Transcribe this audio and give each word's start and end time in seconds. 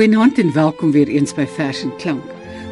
Goeienaand 0.00 0.38
en 0.38 0.52
welkom 0.52 0.92
weer 0.94 1.08
eens 1.12 1.34
by 1.36 1.44
Vers 1.44 1.82
en 1.84 1.90
Klank. 2.00 2.24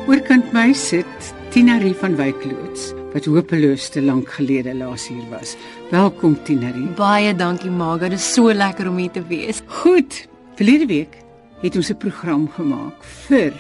Oorkant 0.09 0.47
my 0.57 0.71
sit 0.73 1.27
Tinarie 1.53 1.93
van 2.01 2.15
Wykloots 2.17 2.87
wat 3.13 3.29
hopeloos 3.29 3.91
te 3.93 4.01
lank 4.01 4.31
gelede 4.39 4.73
laas 4.73 5.05
hier 5.13 5.27
was. 5.29 5.53
Welkom 5.91 6.39
Tinarie. 6.49 6.87
Baie 6.97 7.35
dankie 7.37 7.69
Marga, 7.69 8.09
dit 8.09 8.17
is 8.17 8.31
so 8.33 8.49
lekker 8.49 8.89
om 8.89 8.97
hier 8.97 9.13
te 9.13 9.21
wees. 9.29 9.61
Goed. 9.83 10.23
Verlede 10.57 10.89
week 10.89 11.21
het 11.61 11.77
ons 11.77 11.93
'n 11.93 12.01
program 12.01 12.49
gemaak 12.57 13.05
vir 13.29 13.53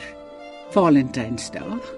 Valentynsdag 0.73 1.93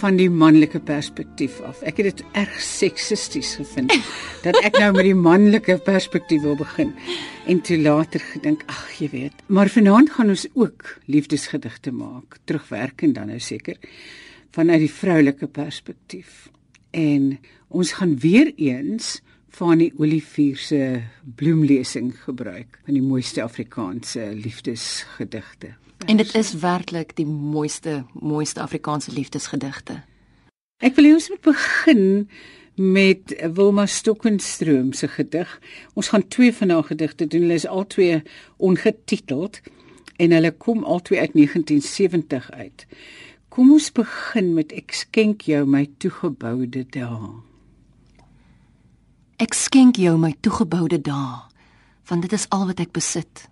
van 0.00 0.16
die 0.16 0.30
manlike 0.30 0.80
perspektief 0.80 1.60
af. 1.60 1.82
Ek 1.82 1.96
het 1.96 2.16
dit 2.16 2.24
erg 2.32 2.60
seksisties 2.60 3.54
gevind 3.54 3.92
dat 4.48 4.56
ek 4.64 4.78
nou 4.78 4.92
met 4.92 5.04
die 5.04 5.14
manlike 5.14 5.76
perspektief 5.76 6.40
wil 6.40 6.56
begin 6.56 6.96
en 7.46 7.60
toe 7.60 7.78
later 7.78 8.20
gedink, 8.32 8.64
ag, 8.66 8.86
jy 8.98 9.08
weet, 9.12 9.42
maar 9.46 9.70
vanaand 9.70 10.10
gaan 10.16 10.32
ons 10.34 10.46
ook 10.54 10.96
liefdesgedigte 11.06 11.92
maak, 11.94 12.40
terugwerkend 12.44 13.14
dan 13.14 13.30
nou 13.30 13.38
seker 13.40 13.78
vanuit 14.56 14.82
die 14.86 14.90
vroulike 14.90 15.46
perspektief. 15.46 16.48
En 16.90 17.36
ons 17.68 17.92
gaan 17.98 18.16
weer 18.18 18.52
eens 18.56 19.20
van 19.56 19.78
die 19.78 19.92
Olivier 19.96 20.56
se 20.56 20.80
bloemlesing 21.38 22.12
gebruik 22.24 22.80
van 22.84 22.96
die 22.96 23.04
mooiste 23.04 23.42
Afrikaanse 23.42 24.30
liefdesgedigte. 24.34 25.74
En 26.06 26.16
dit 26.16 26.34
is 26.34 26.52
werklik 26.60 27.14
die 27.16 27.26
mooiste 27.26 28.02
mooiste 28.12 28.60
Afrikaanse 28.60 29.12
liefdesgedigte. 29.12 30.02
Ek 30.84 30.96
wil 30.98 31.08
hê 31.08 31.14
ons 31.16 31.30
moet 31.32 31.44
begin 31.46 32.04
met 32.76 33.34
Wilma 33.52 33.86
Stokenstroom 33.86 34.92
se 34.92 35.08
gedig. 35.08 35.60
Ons 35.94 36.08
gaan 36.08 36.28
twee 36.28 36.54
van 36.54 36.70
haar 36.70 36.84
gedigte 36.84 37.26
doen. 37.26 37.40
Hulle 37.40 37.54
is 37.54 37.66
albei 37.66 38.22
ongetiteld 38.56 39.60
en 40.16 40.30
hulle 40.30 40.52
kom 40.52 40.84
albei 40.84 41.20
uit 41.20 41.32
1970 41.32 42.50
uit. 42.50 42.86
Kom 43.48 43.72
ons 43.72 43.92
begin 43.92 44.54
met 44.54 44.72
ek 44.72 44.92
skenk 44.92 45.46
jou 45.48 45.64
my 45.64 45.86
toegeboude 45.98 46.84
dae. 46.92 47.30
Ek 49.40 49.54
skenk 49.54 49.96
jou 50.00 50.16
my 50.18 50.34
toegeboude 50.40 51.00
dae, 51.00 51.40
want 52.08 52.22
dit 52.24 52.32
is 52.32 52.48
al 52.48 52.66
wat 52.72 52.80
ek 52.80 52.92
besit 52.96 53.48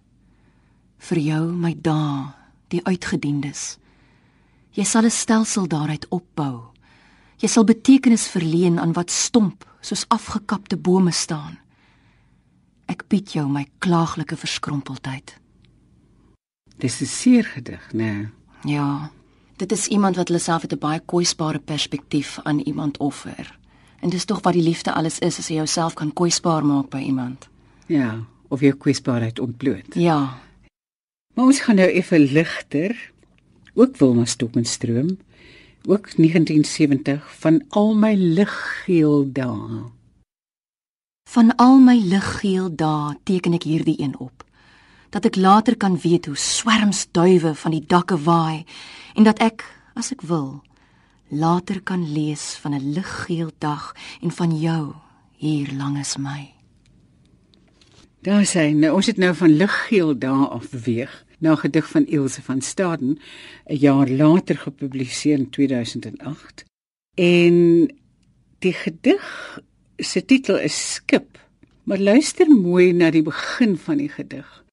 vir 1.08 1.20
jou 1.20 1.42
my 1.52 1.74
dae 1.76 2.32
die 2.72 2.80
uitgediendes 2.84 3.74
jy 4.74 4.84
sal 4.84 5.06
'n 5.06 5.10
stelsel 5.10 5.66
daaruit 5.70 6.06
opbou 6.10 6.73
jy 7.42 7.48
sal 7.50 7.66
betekenis 7.68 8.26
verleen 8.32 8.78
aan 8.78 8.94
wat 8.96 9.10
stomp 9.10 9.64
soos 9.84 10.04
afgekapte 10.14 10.76
bome 10.76 11.12
staan 11.12 11.58
ek 12.90 13.06
bied 13.08 13.34
jou 13.36 13.46
my 13.48 13.66
klaaglike 13.84 14.36
verskrompeldheid 14.36 15.36
dis 16.78 17.00
'n 17.00 17.06
seer 17.06 17.44
gedig 17.44 17.92
nê 17.92 17.98
nee. 17.98 18.28
ja 18.64 19.10
dit 19.56 19.72
is 19.72 19.88
iemand 19.88 20.16
wat 20.16 20.28
hulle 20.28 20.40
self 20.40 20.62
met 20.62 20.72
'n 20.72 20.78
baie 20.78 21.00
kwesbare 21.00 21.58
perspektief 21.58 22.38
aan 22.44 22.60
iemand 22.60 22.98
offer 22.98 23.58
en 24.00 24.10
dis 24.10 24.24
tog 24.24 24.40
wat 24.42 24.54
die 24.54 24.68
liefde 24.70 24.92
alles 24.92 25.18
is 25.18 25.38
as 25.38 25.48
jy 25.48 25.56
jouself 25.56 25.94
kan 25.94 26.12
kwesbaar 26.12 26.64
maak 26.64 26.90
by 26.90 26.98
iemand 26.98 27.48
ja 27.86 28.24
of 28.48 28.60
jou 28.60 28.72
kwesbaarheid 28.72 29.38
ontbloot 29.38 29.94
ja 29.94 30.44
Maar 31.34 31.44
ons 31.50 31.60
gaan 31.60 31.80
nou 31.82 31.90
effe 31.90 32.18
ligter. 32.18 32.94
Ook 33.74 33.96
Wilma 33.96 34.24
Stokenstroom. 34.24 35.16
Ook 35.86 36.16
1970 36.16 37.38
van 37.38 37.64
al 37.68 37.94
my 37.94 38.14
liggeel 38.14 39.32
dae. 39.32 39.82
Van 41.30 41.56
al 41.56 41.78
my 41.78 41.98
liggeel 42.00 42.70
dae 42.72 43.18
teken 43.28 43.52
ek 43.52 43.66
hierdie 43.68 43.98
een 44.00 44.14
op. 44.16 44.46
Dat 45.12 45.28
ek 45.28 45.36
later 45.36 45.76
kan 45.76 45.98
weet 46.00 46.24
hoe 46.24 46.40
swerms 46.40 47.04
duwe 47.12 47.52
van 47.54 47.76
die 47.76 47.84
dakke 47.84 48.16
waai 48.16 48.64
en 49.12 49.28
dat 49.28 49.44
ek, 49.44 49.66
as 49.92 50.08
ek 50.16 50.24
wil, 50.24 50.62
later 51.28 51.82
kan 51.84 52.12
lees 52.12 52.56
van 52.64 52.72
'n 52.72 52.92
liggeel 52.96 53.52
dag 53.58 53.92
en 54.24 54.30
van 54.30 54.56
jou 54.56 54.94
hier 55.36 55.68
langs 55.76 56.16
my. 56.16 56.54
Daar 58.24 58.46
sê 58.48 58.72
nou 58.72 58.94
ons 58.96 59.06
het 59.06 59.16
nou 59.16 59.34
van 59.34 59.52
liggeel 59.52 60.18
dae 60.18 60.48
af 60.48 60.70
beweeg 60.70 61.23
na 61.44 61.54
gedig 61.60 61.88
van 61.90 62.06
Ilse 62.06 62.42
van 62.42 62.60
Staden 62.60 63.18
'n 63.66 63.76
jaar 63.76 64.08
later 64.08 64.56
gepubliseer 64.58 65.38
in 65.38 65.50
2008. 65.50 66.64
En 67.14 67.56
die 68.58 68.72
gedig 68.72 69.24
se 69.96 70.24
titel 70.24 70.58
is 70.58 70.92
Skip. 70.94 71.38
Maar 71.82 71.98
luister 71.98 72.48
mooi 72.48 72.92
na 72.92 73.10
die 73.10 73.22
begin 73.22 73.76
van 73.76 73.96
die 73.96 74.08
gedig. 74.08 74.64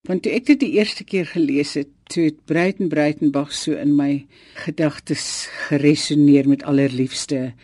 Want 0.00 0.22
toe 0.22 0.32
ek 0.32 0.46
dit 0.46 0.60
die 0.60 0.72
eerste 0.78 1.04
keer 1.04 1.26
gelees 1.26 1.74
het, 1.74 1.88
toe 2.02 2.24
het 2.24 2.44
Breiten 2.44 2.88
Breitenbach 2.88 3.52
so 3.52 3.72
in 3.72 3.94
my 3.96 4.26
gedagtes 4.54 5.46
geresoneer 5.68 6.48
met 6.48 6.62
allerliefste. 6.62 7.54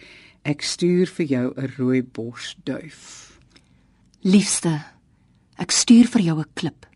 Ek 0.43 0.63
stuur 0.63 1.07
vir 1.07 1.27
jou 1.27 1.53
'n 1.57 1.73
rooi 1.79 2.03
borsduif. 2.03 3.31
Liefste, 4.21 4.83
ek 5.57 5.71
stuur 5.71 6.07
vir 6.07 6.21
jou 6.21 6.39
'n 6.39 6.51
klip 6.55 6.92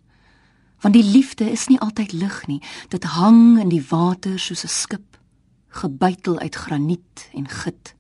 want 0.81 0.94
die 0.94 1.04
liefde 1.04 1.50
is 1.50 1.66
nie 1.69 1.81
altyd 1.81 2.12
lig 2.12 2.47
nie. 2.47 2.62
Dit 2.88 3.04
hang 3.04 3.59
in 3.60 3.69
die 3.69 3.84
water 3.91 4.38
soos 4.38 4.64
'n 4.64 4.69
skip 4.69 5.19
gebytel 5.69 6.38
uit 6.38 6.54
graniet 6.54 7.28
en 7.34 7.48
git. 7.48 7.94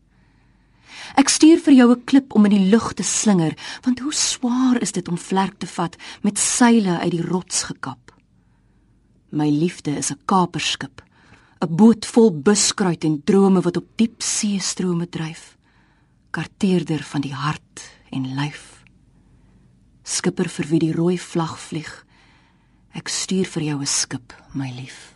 Ek 1.16 1.28
stuur 1.28 1.60
vir 1.60 1.74
jou 1.74 1.90
'n 1.92 2.04
klip 2.04 2.34
om 2.34 2.44
in 2.44 2.50
die 2.50 2.70
lug 2.70 2.92
te 2.94 3.02
slinger 3.02 3.54
want 3.82 4.00
hoe 4.00 4.12
swaar 4.12 4.80
is 4.80 4.92
dit 4.92 5.08
om 5.08 5.18
vlerk 5.18 5.58
te 5.58 5.66
vat 5.66 5.96
met 6.22 6.38
seile 6.38 6.98
uit 6.98 7.10
die 7.10 7.22
rots 7.22 7.62
gekap. 7.62 8.12
My 9.30 9.48
liefde 9.50 9.96
is 9.96 10.10
'n 10.10 10.20
kaperskip 10.24 11.02
'n 11.60 11.76
boot 11.76 12.06
vol 12.06 12.30
buskruit 12.30 13.04
en 13.04 13.22
drome 13.24 13.60
wat 13.60 13.76
op 13.76 13.86
diep 13.96 14.22
see 14.22 14.58
strome 14.60 15.08
dryf 15.08 15.56
karteerder 16.30 17.02
van 17.02 17.20
die 17.20 17.34
hart 17.34 17.82
en 18.10 18.34
lyf. 18.34 18.84
Skipper 20.02 20.48
vir 20.48 20.66
wie 20.66 20.78
die 20.78 20.92
rooi 20.92 21.18
vlag 21.18 21.58
vlieg 21.58 22.05
Ek 22.96 23.10
stuur 23.12 23.44
vir 23.44 23.62
jou 23.62 23.78
'n 23.80 23.86
skip, 23.86 24.32
my 24.54 24.70
lief. 24.72 25.15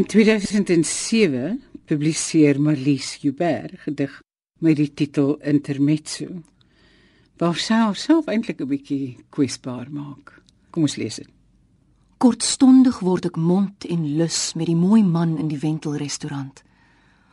In 0.00 0.06
2007 0.06 1.62
publiseer 1.84 2.60
Marlies 2.60 3.18
Joubert 3.20 3.72
gedig 3.82 4.22
met 4.58 4.76
die 4.76 4.94
titel 4.94 5.34
Intermezzo. 5.44 6.26
Waar 7.36 7.58
sy 7.60 7.76
haarself 7.82 8.30
eintlik 8.32 8.62
'n 8.64 8.70
bietjie 8.70 9.18
kwesbaar 9.28 9.90
maak. 9.92 10.40
Kom 10.70 10.82
ons 10.88 10.96
lees 10.96 11.16
dit. 11.20 11.28
Kortstondig 12.16 12.98
word 13.04 13.24
ek 13.24 13.36
mond 13.36 13.84
en 13.84 14.16
lus 14.16 14.54
met 14.54 14.66
die 14.66 14.80
mooi 14.86 15.02
man 15.04 15.36
in 15.38 15.48
die 15.48 15.60
wentelrestaurant. 15.60 16.62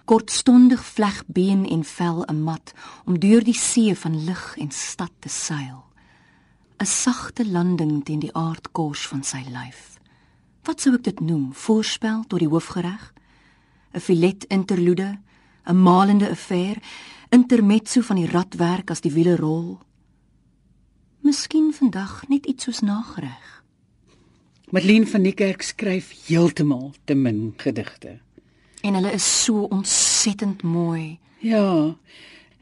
Kortstondig 0.06 0.84
vleg 0.84 1.24
been 1.28 1.64
en 1.66 1.84
vel 1.84 2.26
'n 2.26 2.44
mat 2.44 2.74
om 3.06 3.20
deur 3.20 3.44
die 3.44 3.60
see 3.72 3.96
van 3.96 4.26
lig 4.26 4.56
en 4.58 4.72
stad 4.72 5.14
te 5.20 5.30
seil. 5.30 5.86
'n 6.80 6.86
Sagte 6.86 7.46
landing 7.46 8.04
teen 8.04 8.20
die 8.20 8.34
aardkors 8.34 9.08
van 9.08 9.24
sy 9.24 9.44
lyf. 9.48 9.97
Wat 10.68 10.82
sou 10.84 10.92
ek 10.98 11.06
dit 11.06 11.20
noem? 11.24 11.54
Voorspel 11.56 12.26
tot 12.28 12.42
die 12.44 12.50
hoofgereg? 12.52 13.14
'n 13.96 14.04
Filet 14.04 14.44
interlude, 14.52 15.20
'n 15.64 15.82
malende 15.82 16.30
affair, 16.30 16.76
intermezzo 17.30 18.02
van 18.02 18.16
die 18.16 18.28
radwerk 18.28 18.92
as 18.92 19.02
die 19.02 19.12
wiele 19.12 19.36
rol. 19.36 19.80
Miskien 21.22 21.74
vandag 21.74 22.28
net 22.28 22.46
iets 22.46 22.64
soos 22.64 22.80
nagereg. 22.80 23.64
Madeleine 24.70 25.08
van 25.08 25.24
die 25.24 25.34
kerk 25.34 25.62
skryf 25.62 26.12
heeltemal 26.28 26.94
te 27.06 27.16
min 27.16 27.54
gedigte. 27.58 28.20
En 28.82 28.94
hulle 28.94 29.12
is 29.12 29.44
so 29.44 29.62
ontsettend 29.72 30.64
mooi. 30.64 31.20
Ja. 31.40 31.96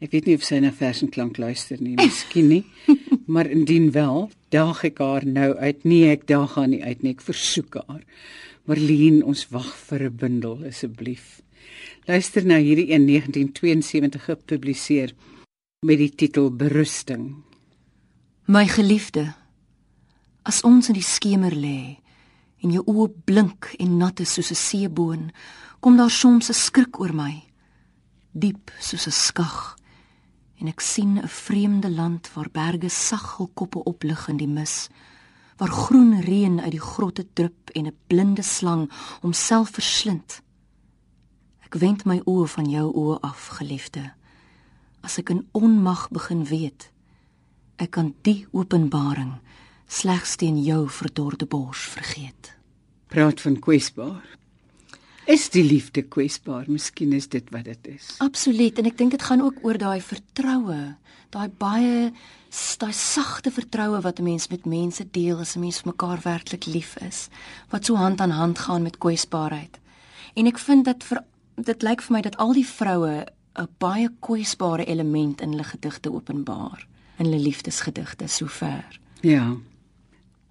Ek 0.03 0.11
weet 0.11 0.25
nie 0.27 0.35
of 0.35 0.43
sy 0.43 0.57
na 0.59 0.73
vers 0.75 0.99
en 1.05 1.09
klank 1.11 1.37
luister 1.39 1.79
nie, 1.79 1.95
miskien 1.95 2.49
nie. 2.51 2.63
maar 3.33 3.47
indien 3.47 3.93
wel, 3.95 4.27
daag 4.51 4.83
ek 4.91 4.99
haar 4.99 5.23
nou 5.25 5.53
uit. 5.55 5.85
Nee, 5.87 6.09
ek 6.11 6.27
daag 6.27 6.57
haar 6.59 6.67
nie 6.67 6.83
uit 6.83 7.03
nie. 7.03 7.13
Ek 7.15 7.23
versoek 7.23 7.77
haar. 7.79 8.03
Marlene, 8.67 9.23
ons 9.23 9.45
wag 9.53 9.71
vir 9.87 10.09
'n 10.09 10.17
bundel 10.19 10.65
asseblief. 10.67 11.39
Luister 12.09 12.45
nou 12.45 12.59
hierdie 12.59 12.91
in 12.91 13.05
1972 13.07 14.25
gepubliseer 14.25 15.15
met 15.85 15.97
die 15.97 16.11
titel 16.11 16.51
Berusting. 16.51 17.43
My 18.45 18.67
geliefde, 18.67 19.33
as 20.43 20.61
ons 20.61 20.89
in 20.89 20.97
die 20.99 21.05
skemer 21.05 21.55
lê 21.55 21.97
en 22.61 22.71
jou 22.71 22.83
oë 22.83 23.09
blink 23.25 23.71
en 23.79 23.97
nat 23.97 24.19
is 24.19 24.33
soos 24.33 24.51
'n 24.51 24.55
seeboon, 24.55 25.31
kom 25.79 25.97
daar 25.97 26.11
soms 26.11 26.49
'n 26.49 26.53
skrik 26.53 26.99
oor 26.99 27.13
my, 27.13 27.43
diep 28.33 28.71
soos 28.79 29.07
'n 29.07 29.11
skag 29.11 29.77
en 30.59 30.67
ek 30.67 30.79
sien 30.79 31.17
'n 31.19 31.27
vreemde 31.27 31.89
land 31.89 32.33
waar 32.33 32.49
berge 32.51 32.89
sag 32.89 33.37
hul 33.37 33.49
koppe 33.53 33.83
oplig 33.83 34.27
in 34.27 34.37
die 34.37 34.47
mis 34.47 34.89
waar 35.57 35.69
groen 35.71 36.21
reën 36.21 36.59
uit 36.61 36.71
die 36.71 36.87
grotte 36.91 37.25
drup 37.33 37.69
en 37.73 37.85
'n 37.85 37.97
blinde 38.07 38.41
slang 38.41 38.91
homself 39.21 39.69
verslind. 39.69 40.41
Ek 41.65 41.73
wend 41.73 42.05
my 42.05 42.21
oë 42.25 42.47
van 42.47 42.69
jou 42.69 42.93
oë 42.93 43.19
af 43.21 43.47
geliefde. 43.47 44.13
As 45.01 45.17
ek 45.17 45.29
in 45.29 45.47
onmag 45.51 46.09
begin 46.09 46.43
weet 46.45 46.91
ek 47.75 47.91
kan 47.91 48.13
die 48.21 48.47
openbaring 48.51 49.33
slegs 49.87 50.35
teen 50.35 50.63
jou 50.63 50.89
verdorde 50.89 51.45
bors 51.45 51.79
vergeet. 51.79 52.55
Praat 53.07 53.41
van 53.41 53.59
kwesbaar 53.59 54.37
Is 55.25 55.47
die 55.49 55.63
liefde 55.65 56.03
kwesbaar? 56.05 56.67
Miskien 56.69 57.13
is 57.17 57.25
dit 57.33 57.47
wat 57.49 57.65
dit 57.65 57.87
is. 57.95 58.11
Absoluut 58.21 58.77
en 58.77 58.85
ek 58.85 58.97
dink 58.99 59.15
dit 59.15 59.23
gaan 59.25 59.41
ook 59.41 59.63
oor 59.65 59.79
daai 59.81 60.01
vertroue, 60.05 60.81
daai 61.33 61.49
baie 61.49 62.11
daai 62.79 62.93
sagte 62.93 63.51
vertroue 63.51 63.99
wat 64.05 64.19
'n 64.19 64.23
mens 64.23 64.47
met 64.47 64.65
mense 64.65 65.03
deel 65.11 65.39
as 65.39 65.55
'n 65.55 65.59
mens 65.59 65.83
mekaar 65.83 66.21
werklik 66.23 66.65
lief 66.65 66.95
is, 67.01 67.29
wat 67.69 67.85
so 67.85 67.95
hand 67.95 68.21
aan 68.21 68.29
hand 68.29 68.59
gaan 68.59 68.83
met 68.83 68.97
kwesbaarheid. 68.97 69.79
En 70.35 70.45
ek 70.45 70.59
vind 70.59 70.85
dat 70.85 71.03
vir 71.03 71.23
dit 71.55 71.81
lyk 71.81 72.01
vir 72.01 72.13
my 72.13 72.21
dat 72.21 72.37
al 72.37 72.53
die 72.53 72.67
vroue 72.67 73.25
'n 73.55 73.67
baie 73.77 74.09
kwesbare 74.19 74.85
element 74.85 75.41
in 75.41 75.49
hulle 75.49 75.63
gedigte 75.63 76.13
openbaar, 76.13 76.87
in 77.17 77.25
hulle 77.25 77.39
liefdesgedigte 77.39 78.27
sover. 78.27 78.99
Ja. 79.21 79.57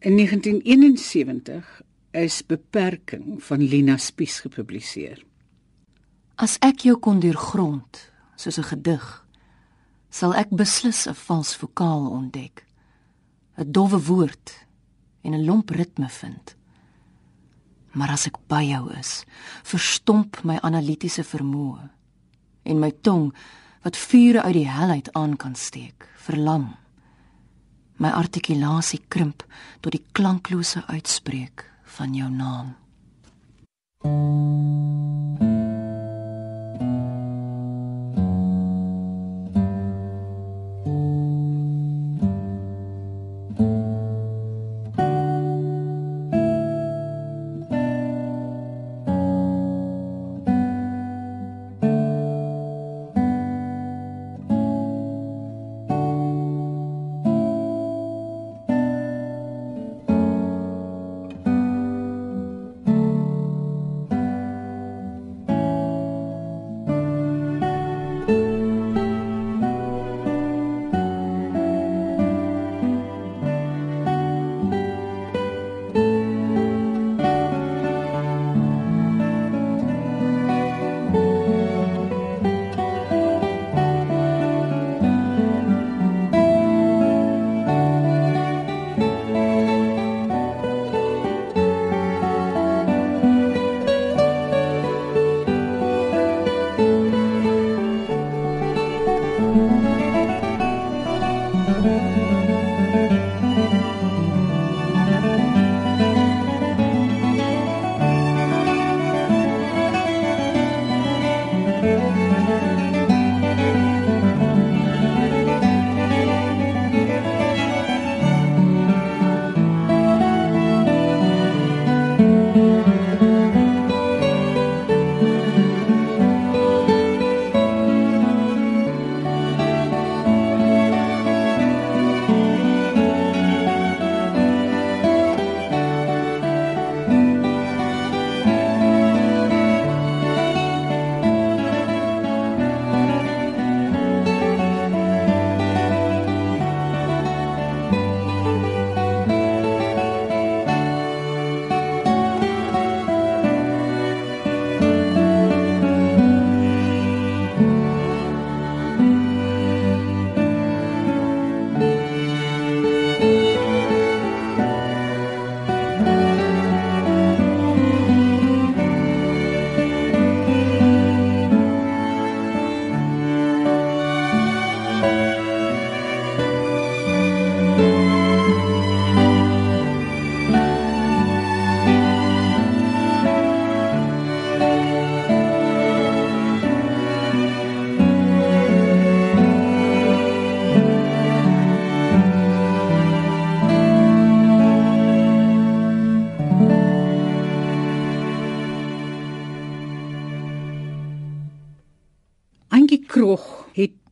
In 0.00 0.16
1971 0.16 1.82
is 2.14 2.42
beperking 2.46 3.42
van 3.42 3.62
Lina 3.62 3.96
Spies 3.98 4.38
gepubliseer. 4.44 5.18
As 6.38 6.56
ek 6.62 6.86
jou 6.86 6.96
kon 7.02 7.20
deurgrond 7.22 8.10
soos 8.36 8.58
'n 8.58 8.70
gedig, 8.70 9.26
sal 10.10 10.34
ek 10.34 10.50
beslis 10.50 11.06
'n 11.06 11.14
vals 11.14 11.56
vokaal 11.56 12.10
ontdek, 12.10 12.66
'n 13.58 13.72
dowwe 13.72 13.98
woord 13.98 14.66
en 15.22 15.34
'n 15.34 15.44
lomp 15.44 15.70
ritme 15.70 16.08
vind. 16.08 16.56
Maar 17.92 18.10
as 18.10 18.26
ek 18.26 18.36
by 18.48 18.62
jou 18.62 18.92
is, 18.98 19.24
verstomp 19.62 20.44
my 20.44 20.58
analitiese 20.62 21.24
vermoë 21.24 21.90
en 22.62 22.78
my 22.78 22.90
tong 22.90 23.34
wat 23.82 23.96
vure 23.96 24.42
uit 24.42 24.54
die 24.54 24.68
hel 24.68 24.90
uit 24.90 25.12
aan 25.12 25.36
kan 25.36 25.54
steek, 25.54 26.08
verlam. 26.16 26.76
My 27.96 28.08
artikulasie 28.08 29.04
krimp 29.08 29.44
tot 29.80 29.92
die 29.92 30.04
klanklose 30.12 30.86
uitspreek 30.86 31.73
van 31.94 32.14
jou 32.14 32.30
naam. 32.30 32.74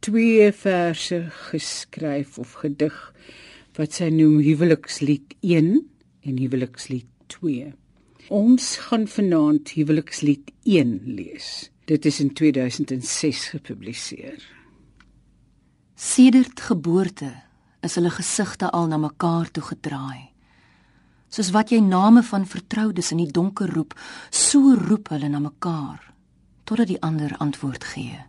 Twee 0.02 0.52
verse 0.52 1.26
geskryf 1.50 2.38
of 2.38 2.52
gedig 2.62 2.94
wat 3.74 3.96
sy 3.98 4.12
noem 4.14 4.36
Huwelikslied 4.44 5.34
1 5.42 5.72
en 6.22 6.38
Huwelikslied 6.38 7.08
2. 7.34 7.72
Ons 8.30 8.68
gaan 8.86 9.08
vanaand 9.10 9.74
Huwelikslied 9.74 10.52
1 10.62 10.94
lees. 11.18 11.48
Dit 11.90 12.06
is 12.06 12.20
in 12.22 12.30
2006 12.30 13.44
gepubliseer. 13.56 14.38
Sedert 15.98 16.62
geboorte 16.70 17.32
is 17.82 17.98
hulle 17.98 18.14
gesigte 18.14 18.70
al 18.70 18.86
na 18.86 19.02
mekaar 19.02 19.50
toe 19.50 19.66
gedraai. 19.72 20.30
Soos 21.26 21.50
wat 21.50 21.74
jy 21.74 21.82
name 21.82 22.22
van 22.22 22.46
vertroudes 22.46 23.10
in 23.10 23.24
die 23.24 23.32
donker 23.34 23.70
roep, 23.74 23.98
so 24.30 24.76
roep 24.78 25.10
hulle 25.10 25.30
na 25.32 25.42
mekaar 25.42 26.12
totdat 26.70 26.94
die 26.94 27.02
ander 27.02 27.34
antwoord 27.42 27.82
gee. 27.96 28.20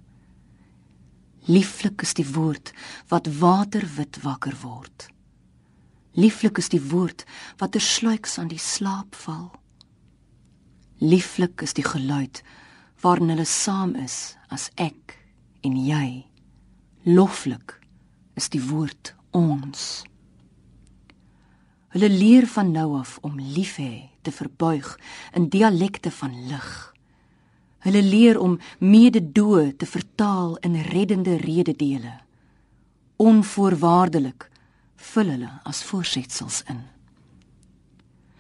Lieflik 1.46 2.02
is 2.02 2.14
die 2.16 2.28
woord 2.28 2.72
wat 3.12 3.28
waterwit 3.40 4.22
wakker 4.24 4.56
word. 4.62 5.10
Lieflik 6.16 6.58
is 6.58 6.70
die 6.72 6.82
woord 6.82 7.26
wat 7.60 7.74
tersluiks 7.76 8.38
aan 8.40 8.48
die 8.48 8.62
slaap 8.62 9.16
val. 9.26 9.50
Lieflik 11.04 11.62
is 11.66 11.76
die 11.76 11.84
geluid 11.84 12.44
waarin 13.04 13.34
hulle 13.34 13.48
saam 13.50 13.96
is 14.00 14.38
as 14.48 14.70
ek 14.80 15.18
en 15.68 15.76
jy. 15.76 16.24
Loflik 17.04 17.76
is 18.40 18.48
die 18.54 18.64
woord 18.64 19.12
ons. 19.36 20.06
Hulle 21.92 22.10
leer 22.10 22.48
van 22.48 22.72
nou 22.72 22.94
af 23.02 23.18
om 23.22 23.36
lief 23.36 23.76
hê 23.84 24.10
te 24.24 24.32
verbuig 24.32 24.96
in 25.36 25.52
dialekte 25.52 26.12
van 26.12 26.48
lig. 26.48 26.93
Hulle 27.84 28.04
leer 28.04 28.40
om 28.40 28.60
mededoe 28.80 29.76
te 29.76 29.86
vertaal 29.86 30.58
in 30.64 30.80
reddende 30.82 31.36
rededele. 31.38 32.14
Onvoorwaardelik 33.16 34.50
vul 34.96 35.32
hulle 35.36 35.52
as 35.68 35.84
voorsetsels 35.84 36.64
in. 36.72 36.80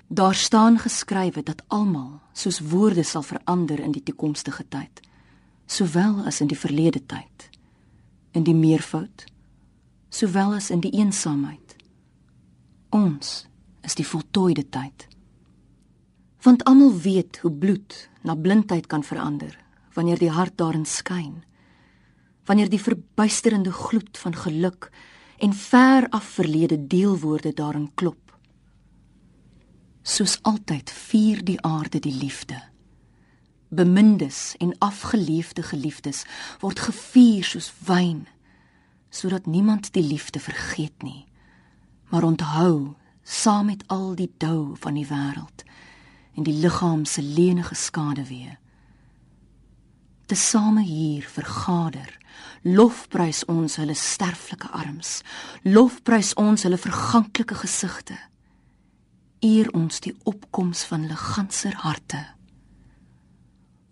Daar 0.08 0.36
staan 0.36 0.78
geskrywe 0.80 1.44
dat 1.44 1.64
almal 1.68 2.22
soos 2.34 2.60
woorde 2.60 3.04
sal 3.04 3.24
verander 3.24 3.80
in 3.80 3.92
die 3.92 4.04
toekomstige 4.04 4.66
tyd, 4.70 5.02
sowel 5.66 6.24
as 6.26 6.40
in 6.42 6.48
die 6.48 6.60
verlede 6.60 7.02
tyd, 7.06 7.50
in 8.32 8.44
die 8.44 8.56
meervoud, 8.56 9.26
sowel 10.10 10.54
as 10.54 10.70
in 10.70 10.80
die 10.80 10.92
eensaamheid. 10.92 11.76
Ons 12.90 13.48
is 13.82 13.96
die 13.96 14.08
voltooide 14.08 14.70
tyd. 14.70 15.08
Want 16.46 16.64
almal 16.70 16.94
weet 17.02 17.40
hoe 17.42 17.52
bloed 17.52 17.98
na 18.24 18.36
blindheid 18.36 18.88
kan 18.88 19.03
verander 19.03 19.58
wanneer 19.94 20.18
die 20.18 20.32
hart 20.34 20.58
daarin 20.58 20.86
skyn. 20.89 21.44
Wanneer 22.50 22.70
die 22.70 22.82
verbuisterende 22.82 23.72
gloed 23.72 24.18
van 24.18 24.36
geluk 24.36 24.89
en 25.38 25.53
ver 25.53 26.10
af 26.10 26.24
verlede 26.24 26.88
deelwoorde 26.88 27.53
daarin 27.53 27.92
klop. 27.94 28.34
Soos 30.01 30.39
altyd 30.42 30.89
vier 30.89 31.44
die 31.46 31.62
aarde 31.62 32.00
die 32.00 32.15
liefde. 32.15 32.58
Bemindes 33.70 34.56
en 34.58 34.74
afgeleefde 34.77 35.63
geliefdes 35.63 36.24
word 36.60 36.80
gevier 36.80 37.44
soos 37.44 37.72
wyn 37.86 38.25
sodat 39.13 39.46
niemand 39.46 39.92
die 39.94 40.03
liefde 40.03 40.39
vergeet 40.42 41.03
nie 41.06 41.27
maar 42.13 42.24
onthou 42.24 42.96
saam 43.24 43.65
met 43.65 43.84
al 43.88 44.15
die 44.15 44.30
dou 44.38 44.75
van 44.80 44.94
die 44.94 45.08
wêreld 45.10 45.62
en 46.36 46.44
die 46.44 46.58
liggaam 46.58 47.06
se 47.06 47.22
lenige 47.22 47.75
skade 47.75 48.28
weer 48.28 48.58
te 50.34 50.36
same 50.36 50.82
hier 50.82 51.25
vergader. 51.30 52.10
Lofprys 52.62 53.44
ons 53.46 53.75
hulle 53.75 53.94
sterflike 53.94 54.70
arms. 54.74 55.22
Lofprys 55.62 56.34
ons 56.42 56.63
hulle 56.66 56.80
verganklike 56.82 57.58
gesigte. 57.60 58.18
Eer 59.46 59.70
ons 59.78 60.00
die 60.02 60.16
opkoms 60.24 60.86
van 60.90 61.06
hulle 61.06 61.20
ganser 61.20 61.75
harte. 61.84 62.24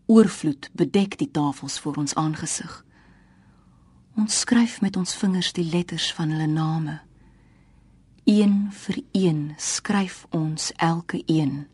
Oorvloed 0.10 0.72
bedek 0.74 1.20
die 1.20 1.30
tafels 1.32 1.78
voor 1.84 2.00
ons 2.02 2.16
aangesig. 2.16 2.74
Ons 4.18 4.42
skryf 4.42 4.80
met 4.82 4.98
ons 4.98 5.14
vingers 5.16 5.52
die 5.54 5.68
letters 5.68 6.10
van 6.16 6.34
hulle 6.34 6.50
name. 6.50 6.98
Een 8.26 8.72
vir 8.72 9.04
een 9.12 9.44
skryf 9.62 10.26
ons 10.34 10.72
elke 10.78 11.22
een 11.28 11.68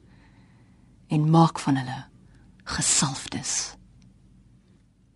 en 1.08 1.30
maak 1.30 1.60
van 1.60 1.80
hulle 1.80 2.00
gesalfdes. 2.68 3.76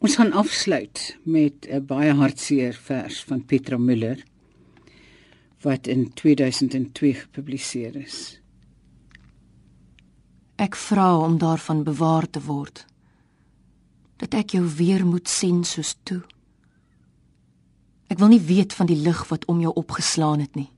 Ons 0.01 0.15
gaan 0.17 0.31
afsluit 0.33 1.17
met 1.24 1.67
'n 1.69 1.86
baie 1.86 2.13
hartseer 2.13 2.74
vers 2.74 3.24
van 3.24 3.45
Petra 3.45 3.77
Müller 3.77 4.24
wat 5.62 5.88
in 5.88 6.13
2002 6.13 7.13
gepubliseer 7.13 7.95
is. 7.95 8.41
Ek 10.55 10.75
vra 10.75 11.17
om 11.17 11.38
daarvan 11.38 11.83
bewaar 11.83 12.29
te 12.29 12.41
word 12.41 12.86
dat 14.21 14.33
ek 14.33 14.50
jou 14.50 14.65
weer 14.77 15.05
moet 15.05 15.29
sien 15.29 15.63
soos 15.63 15.95
toe. 16.03 16.21
Ek 18.07 18.19
wil 18.19 18.27
nie 18.27 18.43
weet 18.43 18.74
van 18.74 18.86
die 18.86 19.00
lig 19.00 19.24
wat 19.29 19.45
om 19.45 19.62
jou 19.63 19.74
opgeslaan 19.74 20.39
het 20.39 20.55
nie. 20.55 20.69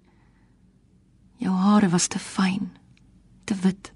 Jou 1.38 1.52
hare 1.52 1.90
was 1.90 2.08
te 2.08 2.20
fyn, 2.20 2.72
te 3.44 3.56
wit. 3.56 3.92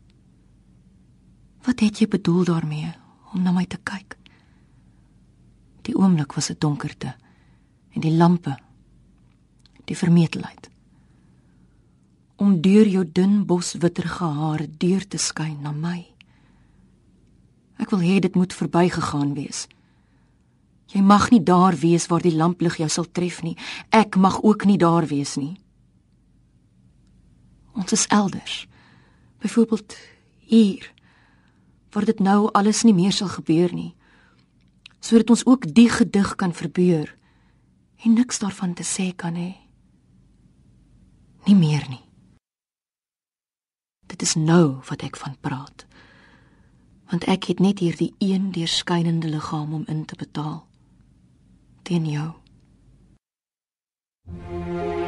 Wat 1.67 1.79
het 1.83 1.99
jy 1.99 2.07
bedoel 2.07 2.45
daarmee 2.47 2.93
om 3.33 3.43
na 3.43 3.51
my 3.51 3.65
te 3.67 3.77
kyk? 3.83 4.15
Die 5.83 5.95
oomblik 5.95 6.33
was 6.33 6.49
'n 6.49 6.55
donkerte 6.59 7.15
en 7.91 8.01
die 8.01 8.15
lampe, 8.15 8.57
die 9.85 9.97
vermetelheid. 9.97 10.69
Om 12.35 12.61
deur 12.61 12.87
jou 12.87 13.11
dun 13.11 13.45
boswitterige 13.45 14.23
hare 14.23 14.67
deur 14.77 15.07
te 15.07 15.17
skyn 15.17 15.61
na 15.61 15.71
my. 15.71 16.07
Ek 17.77 17.89
wil 17.89 17.99
hê 17.99 18.19
dit 18.19 18.35
moet 18.35 18.53
verbygegaan 18.53 19.33
wees. 19.33 19.67
Jy 20.85 21.01
mag 21.01 21.29
nie 21.29 21.43
daar 21.43 21.75
wees 21.75 22.07
waar 22.07 22.21
die 22.21 22.35
lamplig 22.35 22.77
jou 22.77 22.89
sal 22.89 23.11
tref 23.11 23.41
nie. 23.43 23.57
Ek 23.89 24.15
mag 24.15 24.41
ook 24.43 24.65
nie 24.65 24.77
daar 24.77 25.07
wees 25.07 25.35
nie. 25.35 25.59
Ons 27.73 27.91
is 27.91 28.07
elders. 28.07 28.67
Byvoorbeeld 29.39 29.97
hier 30.39 30.93
waar 31.91 32.05
dit 32.05 32.19
nou 32.19 32.49
alles 32.51 32.83
nie 32.83 32.93
meer 32.93 33.11
sal 33.11 33.27
gebeur 33.27 33.73
nie. 33.73 33.93
Sodat 34.99 35.29
ons 35.29 35.45
ook 35.45 35.67
die 35.73 35.89
gedig 35.89 36.35
kan 36.35 36.53
verbeur 36.53 37.13
en 38.03 38.13
niks 38.13 38.39
daarvan 38.39 38.73
te 38.73 38.83
sê 38.83 39.15
kan 39.15 39.35
hê. 39.35 39.53
Nie 41.45 41.55
meer 41.55 41.85
nie. 41.89 42.03
Dit 44.07 44.21
is 44.21 44.35
nou 44.35 44.79
wat 44.89 45.03
ek 45.03 45.17
van 45.19 45.35
praat. 45.41 45.85
Want 47.11 47.27
ek 47.27 47.51
het 47.51 47.59
net 47.63 47.79
hierdie 47.79 48.13
een 48.19 48.51
deurskynende 48.51 49.27
liggaam 49.31 49.73
om 49.73 49.87
in 49.87 50.05
te 50.05 50.15
betaal 50.15 50.65
teen 51.87 52.05
jou. 52.05 52.33
Thank 54.27 54.97
you. 54.97 55.06